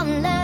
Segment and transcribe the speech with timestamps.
[0.00, 0.39] on love.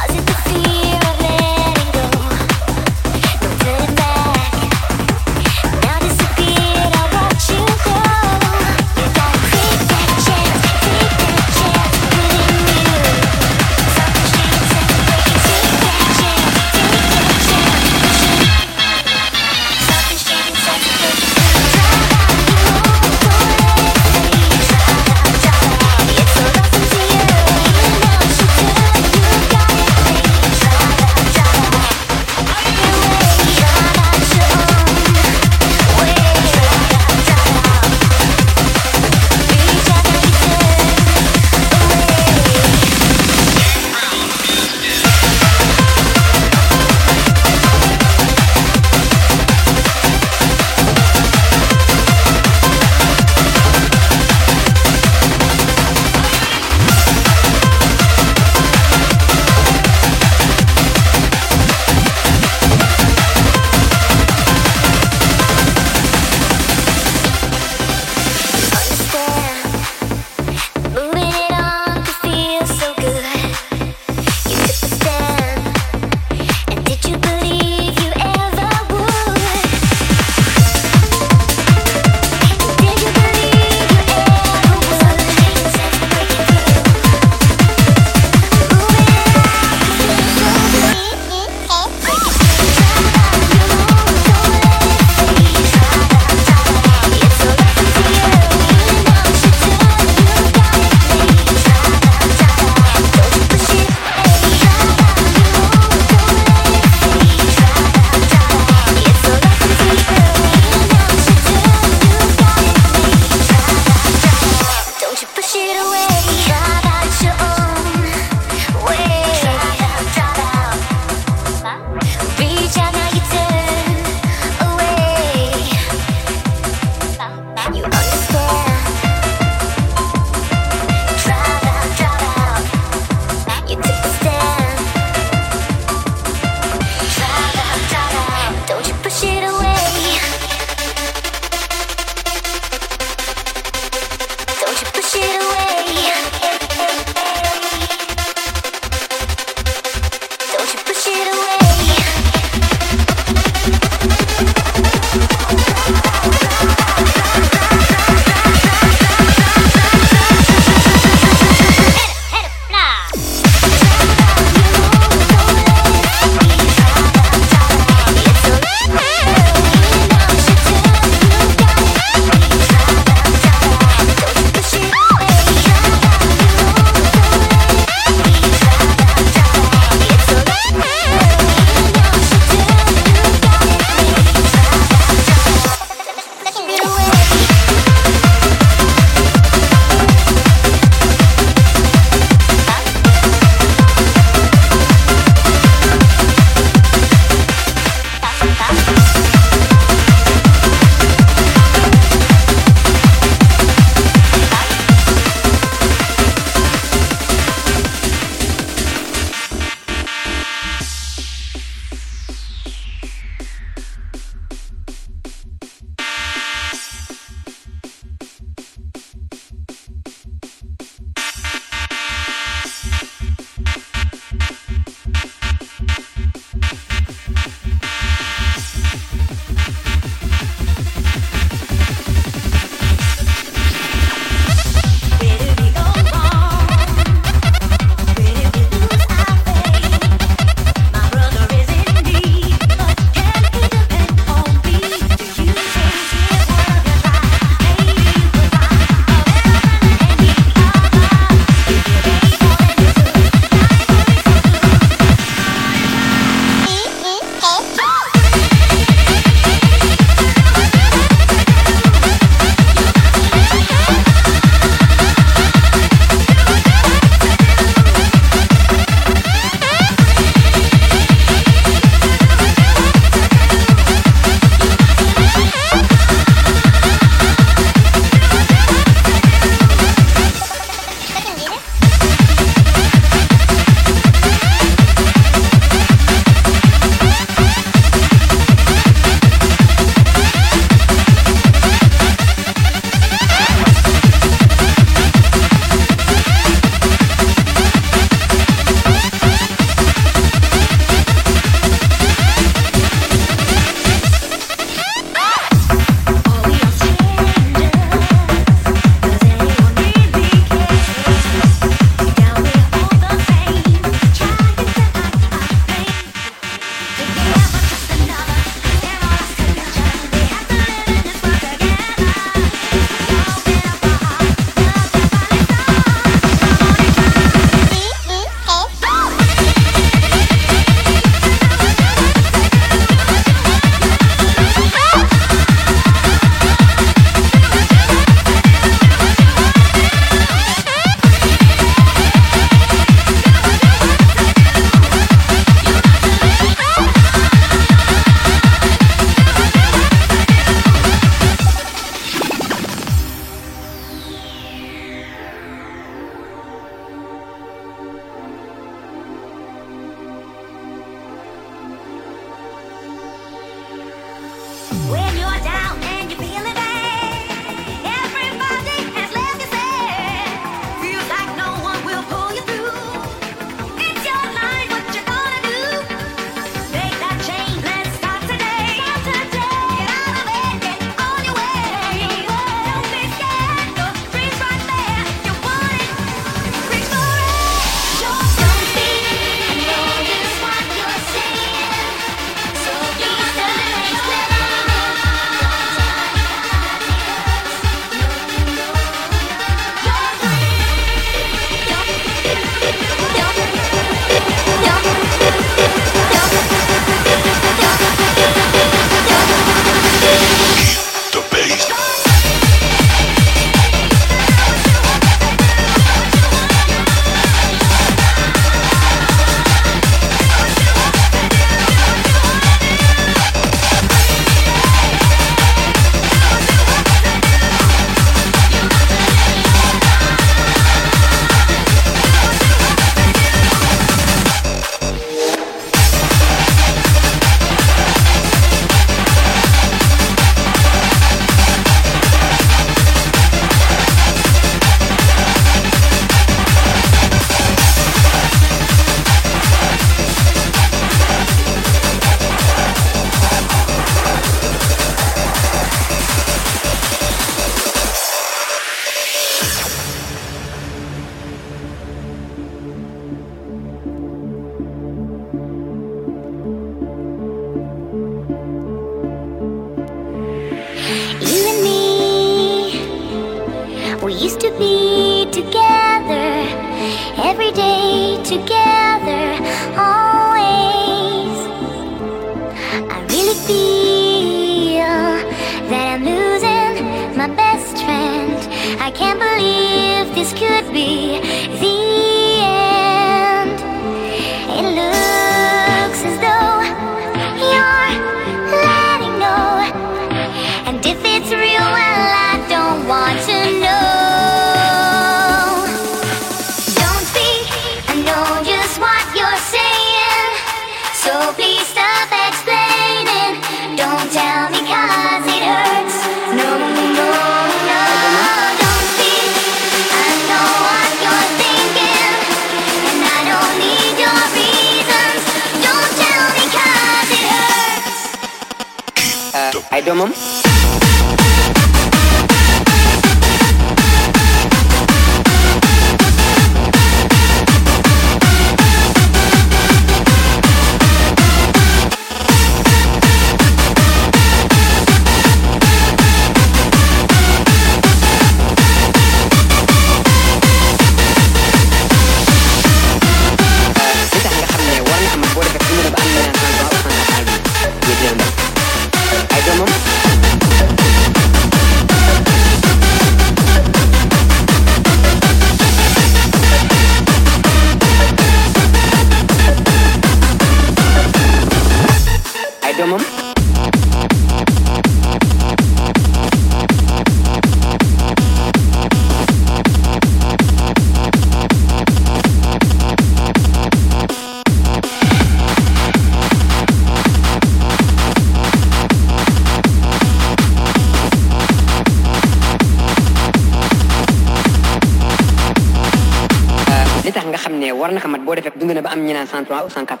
[599.51, 600.00] Cloud, San Cap.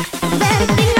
[0.00, 0.99] Baby